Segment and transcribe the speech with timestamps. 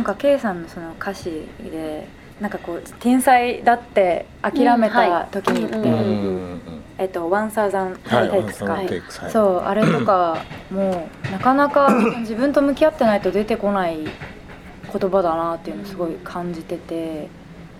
[0.00, 2.08] なんか K さんのその歌詞で
[2.40, 6.60] なんかこう天才だって諦めた時にって、うんはいうん
[6.96, 8.88] えっとワンサーザンはいテイクスか、はい。
[9.30, 10.38] そうあれとか
[10.72, 11.90] もうなかなか
[12.20, 17.28] 自分と向き合ってないと出てこない言葉だなっていうのをすごい感じてて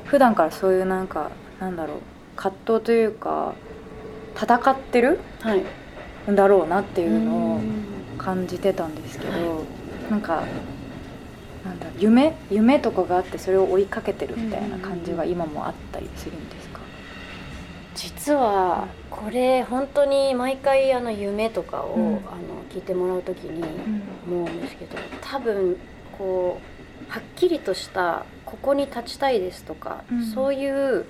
[0.04, 1.96] 普段からそういうなんかなんだろう
[2.36, 3.54] 葛藤というか
[4.36, 5.64] 戦ってるはい。
[6.30, 7.84] んだろうなっていうのをうん。
[8.18, 9.64] 感じてたんですけど、
[10.10, 10.42] なんか
[11.64, 16.80] なんだ夢夢とかがあってそれを追いかけてるみたいな感じが今もあったりするんですか、
[17.94, 22.16] 実はこれ本当に毎回あの夢とかを、うん。
[22.16, 23.64] あの聞いてもらう時に
[24.26, 25.76] 思うんですけど多分
[26.16, 26.60] こ
[27.08, 30.24] うはっきりとしたここに立ちたいですとか、うん。
[30.24, 31.04] そういう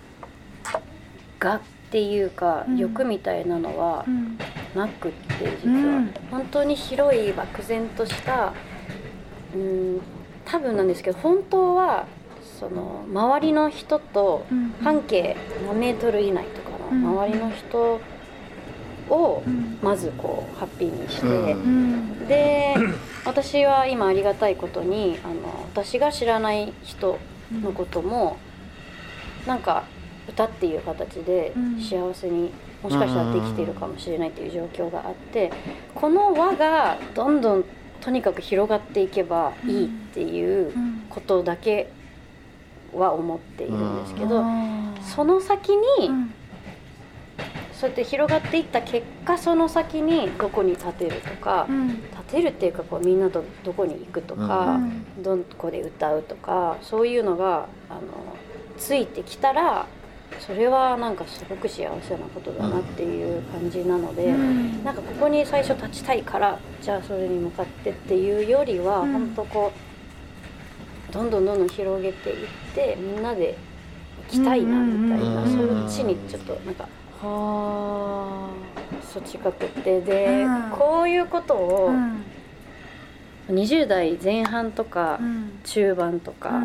[1.39, 2.77] がっていうか、うん。
[2.79, 4.39] 欲みたいなのはうん。
[4.75, 6.15] なくって実は、うん。
[6.31, 8.55] 本当に広い漠然とした
[9.55, 10.01] うん
[10.51, 12.07] 多分なんですけど本当は
[12.59, 14.71] その周りの人とうん。
[14.83, 17.03] 半径何メートル以内とかうん。
[17.03, 18.01] の周りの人
[19.09, 19.79] をうん。
[19.81, 22.77] まずこうハッピーにして、で
[23.25, 27.19] 私は今ありがたいことにあの私が知らない人
[27.51, 28.37] のことも
[29.47, 29.85] なんか
[30.29, 31.81] 歌っていう形でうん。
[31.81, 32.51] 幸せに
[32.83, 35.53] もしかしたらできているかもしれないという状況があって
[35.95, 37.65] この輪がどんどん
[38.01, 41.91] とにかく広がっていけばいいっていううんことだけ
[42.95, 44.45] は思っているんですけど
[45.03, 46.31] その先にうん。
[47.73, 51.89] そうやって広がっていった結果その先にどこに立てるとかうん。
[51.89, 55.23] 立てるっていうかこうみんなとどこに行くとか、うん。
[55.23, 58.01] どこで歌うとかそういうのがあの
[58.79, 59.87] ついてきたら
[60.41, 64.83] それはなんかすごく幸せなことだなっていう感じなので、うん。
[64.83, 69.13] なんかここに最初立ちたいからじゃあそれに向かってっていうよりは、うん。
[69.13, 69.73] 本当こ
[71.11, 73.57] うどんどんどんどん広げていってみんなで
[74.31, 76.89] 行きたいなみたいな、うんそっちにちょっとなんか
[77.21, 80.01] はあそっちかくって。
[80.01, 80.71] で、うん。
[80.71, 82.25] こういうことをうん。
[83.49, 85.61] 20代前半とかうん。
[85.65, 86.65] 中盤とか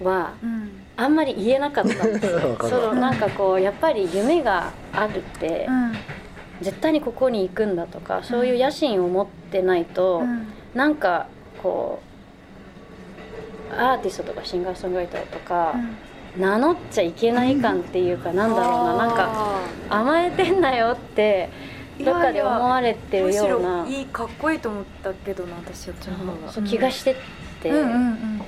[0.00, 2.56] はうんあんまり言えなかったんですよ。
[2.68, 5.92] そのなんかこうやっぱり夢があるってうん。
[6.60, 10.48] 絶対にここに行くんだとかそういう野心を持ってないとうん。
[10.74, 11.26] なんか
[11.62, 12.00] こ
[13.70, 15.76] うアーティストとかシンガーソングライターとか
[16.36, 18.96] 名乗っちゃいけない感っていうかなんだろうな。
[18.96, 19.30] なんか
[19.88, 21.48] 甘えてんなよって
[22.00, 23.82] どっかで思われてるような。
[23.82, 27.14] むしろいいかっこいいと思ったけどな私そっちの方がそう気がしてっ
[27.62, 27.70] て。
[27.70, 28.42] うんうんうん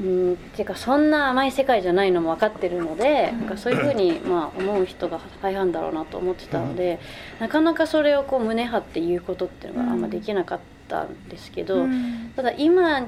[0.00, 6.98] うん、っていうかそんな甘い世界じゃないのも分かってるので、なんかそういうふうに、まあ、思う人が大半だろうなと思ってたので、
[7.38, 12.32] なかなかそれをこう胸張って言うことっていうのがあんまできなかったんですけど、うん。
[12.34, 13.06] ただ今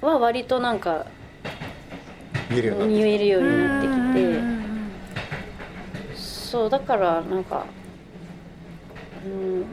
[0.00, 1.06] は割となんか
[2.48, 2.68] 言える
[3.28, 4.40] ようになってきて、
[6.16, 7.66] そうだからなんか、
[9.24, 9.64] うん、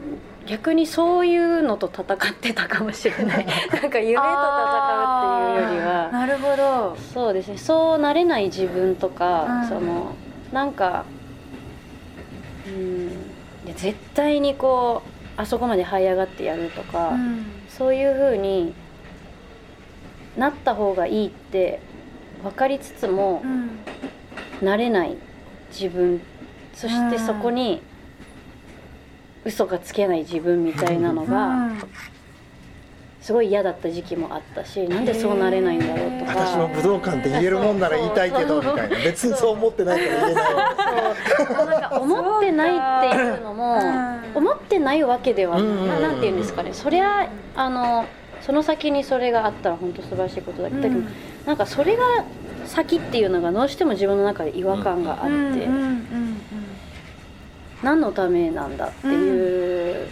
[0.50, 3.46] 逆にそういうのと戦ってたかもしれない。
[3.72, 5.12] なんか夢と戦う
[5.52, 6.08] っていうよりは。
[6.10, 6.96] なるほど。
[7.14, 7.56] そうですね。
[7.56, 9.68] そうなれない自分とか、うん。
[9.68, 10.16] その
[10.52, 11.04] なんか
[12.66, 13.08] うん
[13.64, 17.46] で絶対にこうあそこまで這い上がってやるとか、うん。
[17.68, 18.74] そういう風に
[20.36, 21.78] なった方がいいって
[22.42, 23.78] 分かりつつもうん。
[24.60, 25.16] なれない
[25.70, 26.20] 自分。
[26.74, 27.82] そしてそこに
[29.44, 31.78] 嘘がつけない自分みたいなのがうん。
[33.22, 36.38] すごい嫌だった時期もあったしなんでそうなれないんだろうとか。
[36.38, 38.96] 私も武道館って言えるもんなら言いたいけどみたいな。
[39.04, 44.36] 別にそう思ってないから言えないなんか思ってないっていうのもうん。
[44.36, 46.72] 思ってないわけではななんて言うんですかね。
[46.72, 48.06] そりゃあの
[48.40, 51.06] その先にそれがあったら本当素晴らしいことだけど、うん。
[51.44, 52.24] なんかそれが
[52.64, 56.29] 先っていうのがどうしても自分の中で違和感があって、うんうんうん
[57.82, 60.08] 何のためなんだっていう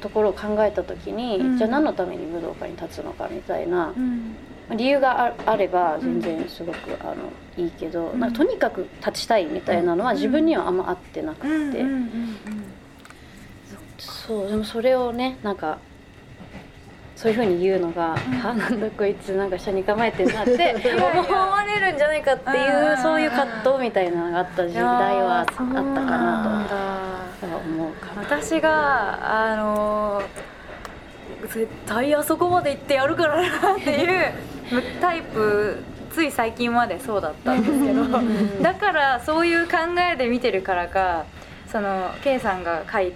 [0.00, 1.58] ところを考えた時に、うん。
[1.58, 4.36] じゃあ何のために武道館に立つのかみたいなうん。
[4.76, 7.14] 理由がああれば全然すごくあの
[7.56, 8.20] いいけど、うん。
[8.20, 11.84] なんかとにかく立ちたいみたいなのは自分にはあんま合ってなくて。
[13.98, 15.78] そうでもそれをねなんか
[17.20, 18.16] そういうふうに言うのが「ん。
[18.16, 22.96] はなんだこいつなんか下に構えてんな」って思われるんじゃないかっていううん。
[22.96, 27.46] そういう葛藤みたいなのがあった時代はあったかなと。
[27.46, 28.22] は思うかな。
[28.22, 30.22] 私があの
[31.42, 34.32] 絶対あそこまで行ってやるからなっていう
[35.02, 38.02] タイプつい最近までそうだったんですけど。
[38.02, 38.62] ん。
[38.62, 39.76] だからそういう考
[40.10, 41.26] えで見てるからか
[41.70, 43.12] その K さんが書い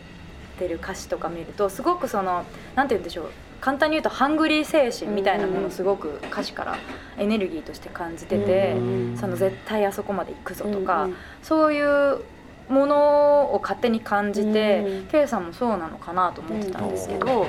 [0.58, 3.30] てる歌詞とか見るとすごくそのなんて言うんでしょう
[3.64, 6.76] 簡単に言うとハングリー精神みたいなものをすごく歌詞から
[7.16, 9.16] エネルギーとして感じてて、うん。
[9.16, 11.08] その絶対あそこまで行くぞとか、
[11.42, 12.20] そういう
[12.68, 15.06] ものを勝手に感じて、うん。
[15.06, 17.46] K さんもそうなのかなと思ってたんですけど、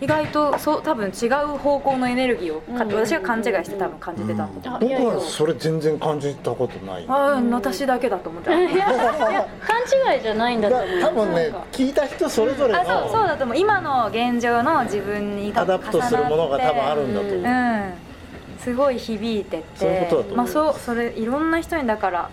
[0.00, 2.92] 意外とそう多分違う方向のエネルギーをか、うん。
[2.94, 4.60] 私が勘違いして多分感じてたん。
[4.60, 4.80] だう。
[4.80, 7.06] 僕はそれ全然感じたことない。
[7.08, 8.60] ああ私だけだと思ってた。
[8.60, 11.00] いやいや勘違いじゃないんだと思う。
[11.00, 13.56] だ多分ね聞いた人それぞれのあそうそうだと思う。
[13.56, 17.92] 今の現状の自分に adapt するものが多分あるんだと思う、うんうん。
[18.58, 19.64] すごい響いてて。
[19.76, 20.36] そういうことだと思う。
[20.36, 22.30] まあそうそれいろんな人にだから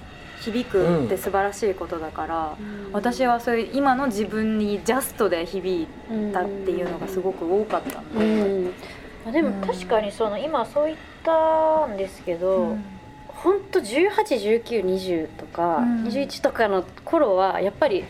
[0.51, 2.91] 響くって素晴らしいことだから、うん。
[2.93, 5.87] 私はそういう今の自分にジャストで響い
[6.31, 8.01] たっていうのがすごく多かった。
[8.01, 8.75] んうで、ん。
[9.23, 12.99] あでも確かにその今そう言ったんですけど、うん。
[13.27, 16.03] 本当181920とか、うん。
[16.03, 18.05] 21とかの頃はやっぱり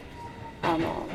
[0.62, 1.10] あの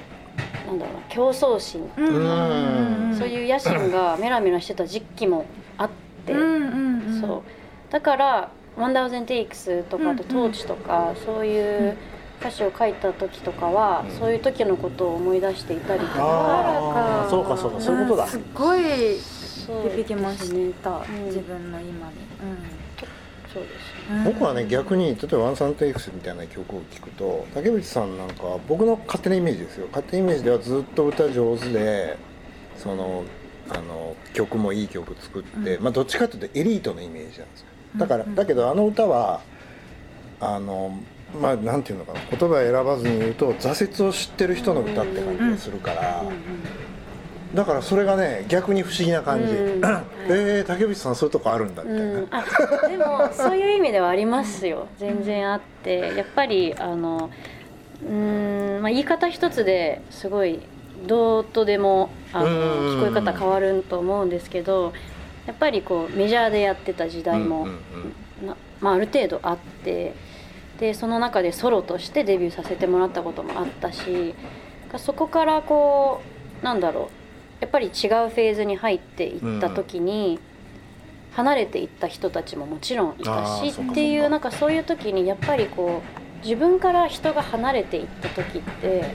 [0.64, 3.06] なんだろうな競争心、うん。
[3.10, 3.14] うん。
[3.14, 5.90] そういう野心がメラメラしてた時期もあっ
[6.26, 6.40] て、うん。
[6.40, 7.00] うん。
[7.06, 7.20] うん。
[7.20, 7.52] そう。
[7.90, 11.96] だから「ワンダーゼンテイクス」とかあと「うんうんトーチ」とか、そういう
[12.40, 14.16] 歌詞を書いた時とかは、うん。
[14.16, 18.28] そういう時のことを思い出していたりとか、ああそうかそうかそういうことだ、ん。
[18.28, 18.80] すっごい
[19.18, 20.68] そう響きまですね。
[20.68, 22.14] した、ん自分の今に、
[23.52, 23.74] そうです
[24.10, 29.88] うん僕はね逆に例えば「ワンサンテイクス」みたいな曲を聴くと竹内さんなんかは僕の勝手なイメージですよ。
[29.88, 32.16] 勝手なイメージではずっと歌上手で
[32.76, 33.24] その
[33.70, 35.82] あの曲もいい曲作って、うん。
[35.82, 37.66] まあどっちかというとエリートのイメージなんですよ
[37.96, 39.40] だから、だけどあの歌は
[40.40, 40.98] あの
[41.40, 46.24] まあなんていうのかな言葉を選ばずに言うと挫折を知ってる人の歌って感じがするから、
[47.54, 49.80] だからそれがね逆に不思議な感じ、うん
[50.28, 54.88] えー、竹内さんそういうとこあるんだみたいな、うん、あでもそういう意味ではありますよ。
[54.98, 56.14] 全然あって。
[56.16, 57.30] やっぱりあの
[58.02, 60.60] うーん、まあ、言い方一つですごい
[61.06, 63.00] どうとでもあのうん。
[63.00, 64.92] 聞こえ方変わると思うんですけど
[65.48, 67.66] やっぱりこうメジャーでやってた時代も、
[68.82, 70.14] まあ、ある程度あって
[70.78, 74.34] でその中でソロとしてデビューさせてもらったこともあったし
[74.98, 76.20] そこからこ
[76.60, 77.08] うなんだろ
[77.60, 80.38] うやっぱり違うフェーズに入っていった時に、
[81.32, 89.12] 離れていった人たちももちろんいたしっていそうなんかそういう時にやっぱりこう自分から人が離れていった時って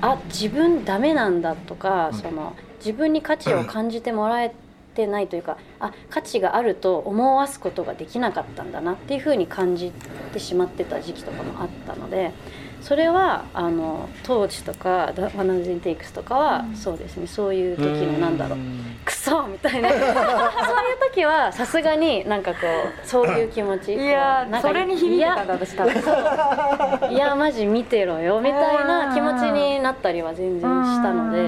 [0.00, 2.18] あ自分ダメなんだとか、うん。
[2.18, 4.67] その自分に価値を感じてもらえて
[5.06, 9.92] ないというかあ価値があると思わすことができなかったんだなっていうふうに感じ
[10.32, 12.32] てしまってた時期とかもあったので
[12.80, 16.76] それはあの当時とか「ワナゼンテイクス」とかは、うん。
[16.76, 17.26] そうですね。
[17.26, 18.58] そういう時のなんだろう。
[18.58, 18.96] うん。
[19.04, 19.90] クソみたいな。
[19.92, 20.12] そういう
[21.12, 28.40] 時はさすがになんかこうそういう気持ちいやなんかそれに響いてたんだ私多分いや マジ見てろよ。
[28.40, 31.38] みたいな気持ちになったりは全然したので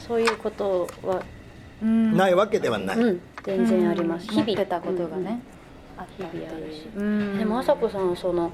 [0.00, 1.35] そういうことは、うん
[1.82, 4.52] ないわけではない、うん、全然あります、日々。
[4.52, 5.40] ってたことがね、
[5.98, 8.52] あったって日々あるしでも朝子さんはその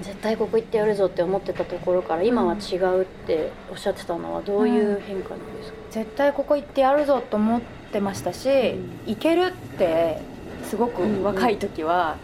[0.00, 7.60] 絶対ここ行ってやるぞって思ってたところから今は違うっておっしゃってたのはどういう変化なんですか、絶対ここ行ってやるぞと思っ
[7.92, 8.90] てましたし、うん。
[9.06, 10.20] 行けるって
[10.64, 12.16] すごく若い時は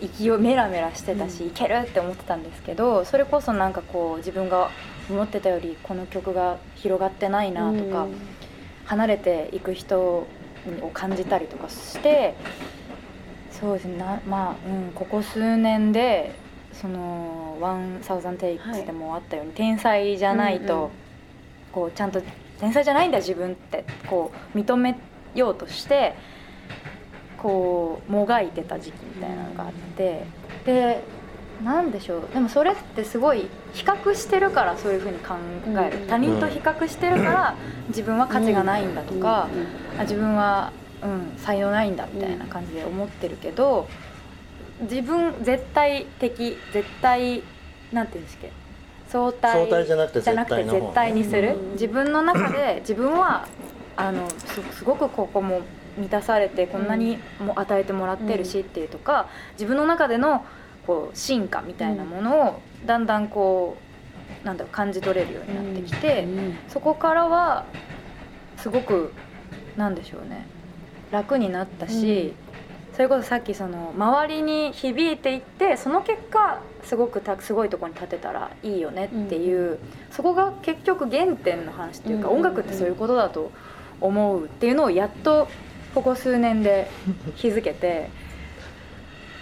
[0.00, 1.48] 勢いメラメラしてたし、うん。
[1.50, 4.70] 行けるって思ってたんですけどそれこそなんかこう自分が
[5.08, 8.06] 思ってたよりこの曲が広がってないなとか、
[8.84, 10.26] 離れていく人を
[10.92, 12.34] 感じたりとかして
[13.50, 16.34] そうですねなまあ、うん、ここ数年で
[16.72, 20.90] その「ワンサウザンテイクス」でもあったように、天才じゃないと、うんうん
[21.72, 22.22] こうちゃんと
[22.60, 24.96] 天才じゃないんだ自分ってこう認め
[25.34, 26.14] ようとして
[27.38, 30.24] こうもがいてた時期みたいなのがあって
[30.64, 31.02] で
[31.64, 32.22] なんでしょう。
[32.32, 35.34] でもそれってすごい比較してるからそういうふうに考
[35.66, 37.54] える、うん他人と比較してるから
[37.88, 39.48] 自分は価値がないんだとか、
[39.96, 43.86] うん自分は、うん、才能ないんだみたいな感じで思ってるけど、
[44.82, 47.42] 自分絶対的絶対
[47.92, 48.52] なんていうんですっけ？
[49.08, 51.72] 相対相対じゃなくてじゃなくて絶対の方絶対にする、うん。
[51.72, 53.46] 自分の中で自分は
[53.96, 55.60] あのすすごくここも
[55.98, 60.44] 満たされてこんなにも与えてもらってるしっていうとか、自分の中での
[60.86, 63.76] こう進化みたいなものをだんだんこ
[64.42, 67.64] うなんだろう感じ取れるようになってきて、うんそこからは
[68.56, 69.12] すごく
[69.76, 70.46] なんでしょうね
[71.10, 72.34] 楽になったし、
[72.92, 79.78] それこそさっきその周りに響いていってその結果すごくたすごいところに立てたらいいよねっていう、
[80.10, 82.36] そこが結局原点の話っていうか、うん。
[82.36, 83.50] 音楽ってそういうことだと
[84.00, 85.48] 思うっていうのをやっと
[85.94, 86.90] ここ数年で
[87.36, 88.10] 気づけて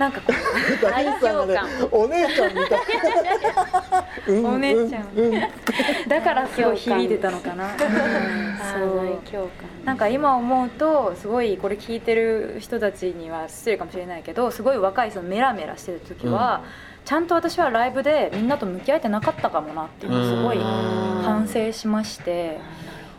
[0.00, 1.60] なんかこう 竹内さんがね
[1.92, 2.80] お姉ちゃんみたい。
[4.28, 5.30] うんお姉ちゃん。
[5.30, 5.48] だ
[6.08, 7.66] だからすごい響いてたのかな、
[9.44, 16.62] うなんか今思うとすごいこれ聞いてる人たちには失礼かもしれないけどすごい若いそのメラメラしてる時は、
[17.04, 22.58] ちゃんと私はライブでみんなと向き合えてなかったかもなっていうのをすごい反省しまして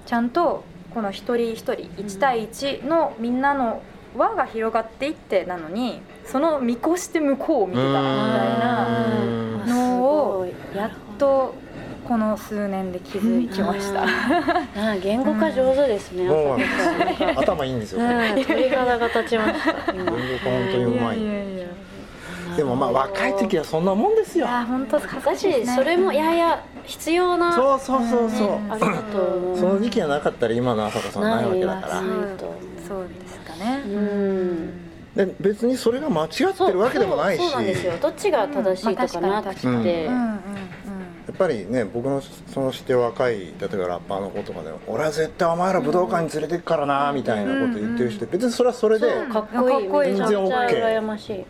[0.08, 0.64] ちゃんと
[0.96, 3.84] この一人一人1対1のみんなの
[4.18, 8.04] 輪が広がっていってなのにその見越して向こうを見てたみたい
[8.60, 8.88] な
[9.24, 9.70] うん。
[9.70, 11.54] のをやっと
[12.04, 14.04] この数年で気づきました。
[14.04, 16.28] あー言語化上手ですね、
[17.38, 19.94] 頭いいんですよ、うん、鳥肌が立ちました。
[19.94, 21.20] 今文語が本当にうまい。
[22.58, 24.48] でもまあ若い時はそんなもんですよ。
[24.48, 29.58] 本当恥ずかしいそれもいやいや必要なそうそうそうそう、うんありがとう。
[29.58, 32.02] その時期がなかったら今の朝香さんないわけだから。
[32.88, 33.84] そうですかね。
[33.86, 34.92] うん。
[35.16, 37.40] で別にそれが間違ってるわけでもないし。
[37.42, 37.94] そうそうなんですよ。
[38.02, 39.70] どっちが正しいとかなくて、う
[40.12, 40.40] ん
[41.28, 49.28] やっぱりね僕のそのして若い例えばラッパーの子とかでも俺は絶対お前ら武道館に連れてくからなみたいなこと言ってる人別にそれはそれでそう。
[49.28, 49.88] かっこいい。
[49.88, 51.46] かっこいいめちゃめちゃ全然 OK 羨ましい、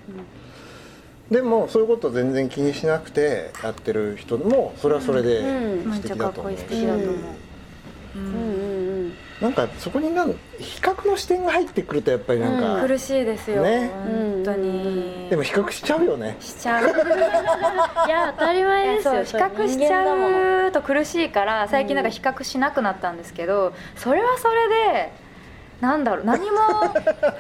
[1.32, 5.94] でもそういうこと全然気にしなくてやってる人もそれはそれでうん。
[5.94, 6.58] 素敵だと思う。
[6.58, 7.16] しめっちゃかっこいい素敵だと思う。
[8.16, 8.24] ううん。
[8.24, 9.06] んうん。
[9.06, 13.90] うんなんかそこになん比較の視点が入ってくるとやっぱりなんか、苦しいですよ、ね。
[13.90, 15.28] 本当に。
[15.32, 16.38] でも比較しちゃうよね。
[16.40, 16.86] しちゃう。
[18.06, 19.24] いや当たり前ですよ。
[19.24, 25.12] 比較しちゃうと苦しいから最近なんか比較しなくなったんですけど、それはそれで
[25.82, 26.58] なんだろう何も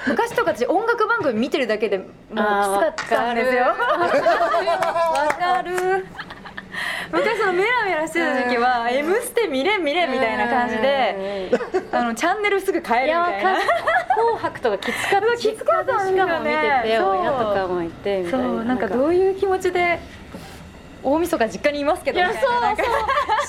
[0.07, 3.65] 昔とか私音楽番組見てるだけでもうきつかったんですよ。
[3.65, 3.75] わ
[5.39, 6.05] かる。
[7.11, 11.51] 昔そのメラメラしてた時は「M ステ」見れん見れんみたいな感じで
[11.91, 13.51] あのチャンネルすぐ変えるみたいな。
[14.15, 15.37] 紅白とかきつかった。
[15.37, 16.27] きつかったんで親
[17.31, 18.47] とかもいてみたそいな。
[18.47, 18.65] う。
[18.65, 19.99] なんかどういう気持ちで
[21.03, 22.61] 大晦日実家にいますけどみたいな。
[22.61, 22.83] なんか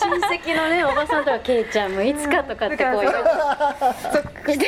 [0.03, 4.61] 親戚のねおばさんとかケイちゃんもいつかとかってこう言っ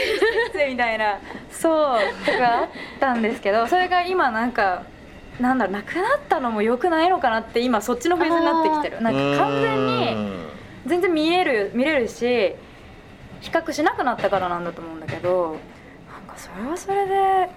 [0.53, 1.19] てみたいな
[1.50, 2.69] そうとかあっ
[3.00, 4.85] たんですけどそれが今なんか
[5.41, 9.03] なんだろうなくなったのも良くないのかなって今そっちのフェーズになってきてる。
[9.03, 10.17] なんか完全に
[10.87, 12.55] 全然見える見れるし
[13.41, 15.57] 比較しなくなったからなんだと思うんだけど
[16.12, 17.49] なんかそれはそれで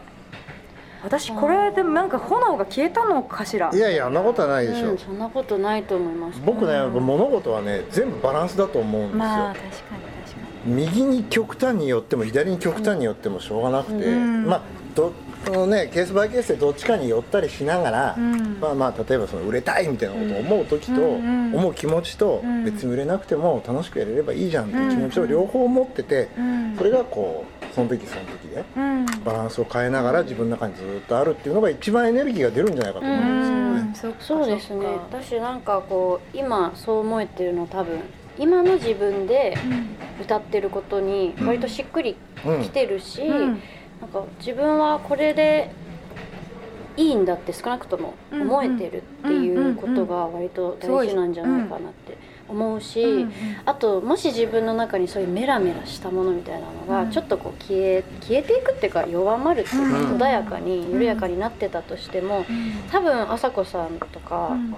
[1.03, 3.69] 私これでなんか炎が消えたのかしら？
[3.73, 4.93] いやいやあんなことはないでしょ、う。
[4.95, 6.41] ん、そんなことないと思います。
[6.43, 9.97] 僕ね、物事はね全部バランスだと思うんですよ、まあ確かに確か
[10.65, 10.73] に。
[10.73, 14.45] 右に極端によっても左に極端によってもしょうがなくて、うん。
[14.47, 14.61] まあ
[14.95, 15.13] ど
[15.45, 18.59] そのねケースバイケースでどっちかに寄ったりしながら、うん。
[18.59, 22.65] まあまあ例えばその売れたいみたいなことを思う時と、うん思う気持ちと、うん。
[22.65, 26.75] 別に売れなくても楽しくやれればいいじゃんっていう気持ちを両方持ってて、うん。
[26.75, 28.86] それがこうその時その時でうん
[29.27, 34.17] バランスを変えながら自分の中にずっとあるっていうのが一番エネルギーが出るんじゃないかと思うんですよね。
[34.19, 34.87] そうですね。
[34.87, 37.99] 私なんかこう今そう思えてるの多分
[38.37, 39.57] 今の自分で
[40.21, 42.15] 歌ってることに割としっくり
[42.45, 43.61] うんきてるし、うん。
[43.99, 45.71] なんか自分はこれで
[46.95, 52.16] いいんだって少なくとも思えてるっていうことが割と大事なんじゃないかなって
[52.49, 53.33] 思うし、うん
[53.65, 57.11] あともし自分の中にそういうメラメラしたものみたいなのがうん。
[57.11, 60.17] ちょっとこう消え消えていくっていうか弱まるっていうか、うん。
[60.17, 62.45] 穏やかに緩やかになってたとしても
[62.91, 64.77] 多分朝子さんとか、あのも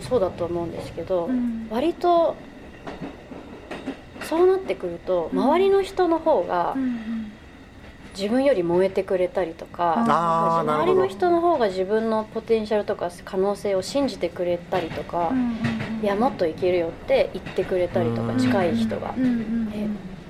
[0.00, 1.28] うそうだと思うんですけど、
[1.70, 2.36] 割と
[4.22, 5.40] そうなってくるとうん。
[5.40, 6.76] 周りの人の方が
[8.16, 10.04] 自分より燃えてくれたりとか、
[10.60, 15.32] 周りの人の方が自分のポテンシャルとか可能性を信じてくれたりとか、
[16.02, 18.38] いやもっといけるよって言ってくれたりとかうん。
[18.38, 19.88] 近い人が、え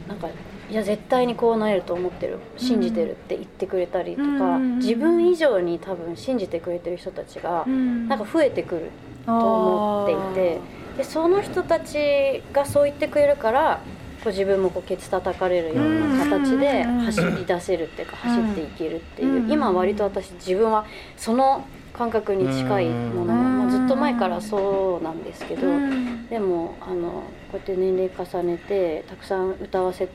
[0.08, 0.28] なんか
[0.70, 2.38] いや絶対にこうなれると思ってる。
[2.56, 8.90] 信じてるって言ってくれたりとか、うん自分以上に多分信じてくれてる人たちがなんか増えてくる
[9.24, 10.60] と思っていて
[10.98, 13.80] でその人たちがそう言ってくれるから
[14.24, 18.30] こう自分もこうケツ叩かれるような形でうん走り出せるっていうかうん。
[18.30, 20.84] 走っていけるっていう、うん今割と私自分は
[21.16, 26.28] その感覚に近いものが、うんまあ、ずっと前からそうなんですけど、うん。
[26.28, 27.24] でもあのこ
[27.54, 30.08] うやって年齢重ねてたくさん歌わせ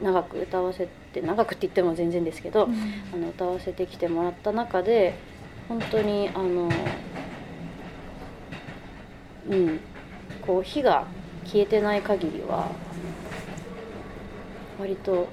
[0.00, 2.68] 長く歌わせて長くって言っても全然ですけど、
[3.12, 5.14] あの歌わせてきてもらった中で
[5.68, 6.70] 本当にあの
[9.50, 9.80] うん
[10.46, 11.06] こう火が
[11.44, 12.70] 消えてない限りは
[14.78, 15.28] 割と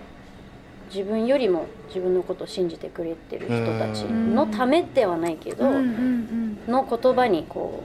[0.94, 7.84] 自分よりも自分のことを信じてくれてる人たちのためではないけど、うんうんの言葉にこ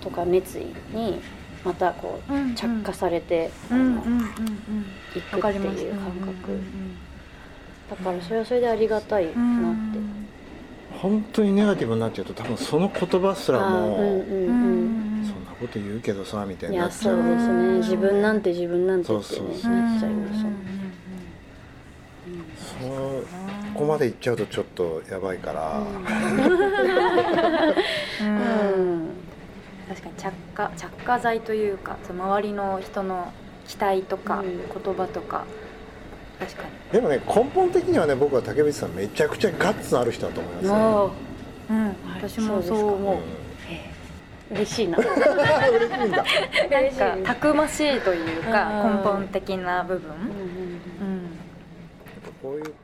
[0.00, 1.20] うとか熱意に
[1.64, 3.50] またこううん着火されて、
[5.14, 5.48] いくって
[5.82, 6.96] いう感覚、うん
[7.90, 9.38] だからそれはそれでありがたいなって、
[10.98, 16.88] 本当にネガティブになっちゃうと多分その言葉すらもう、あーうんうんうんそんなこと言うけどさみたいいにな。
[16.88, 17.78] っちゃうやそうですうんね。
[17.80, 19.22] 自分なんて自分なんてってね。
[19.22, 19.74] そうそうう。
[19.74, 19.84] ん。
[19.84, 20.44] なっちゃいます
[22.82, 25.82] そこまで行っちゃうとちょっとやばいから、
[28.20, 28.36] うん。
[28.36, 28.40] う
[29.06, 29.10] ん
[29.88, 33.32] 確かに着火着火剤というかその周りの人の
[33.68, 34.58] 期待とかうん。
[34.58, 35.44] 言葉とか。
[36.38, 36.68] 確かに。
[36.92, 41.12] でもね根本的にはね僕は竹内さんめちゃくちゃガッツのある人だと思いますよ、も
[41.70, 41.86] うん。
[41.86, 41.94] はい。
[42.16, 43.18] 私もそう思う。
[44.50, 44.98] 嬉しいな。
[45.00, 46.24] 嬉しいんだ。
[46.70, 50.10] なんかたくましいというかうん根本的な部分。
[50.10, 50.38] うんうんうん。
[50.42, 51.38] うん。
[52.42, 52.74] こういう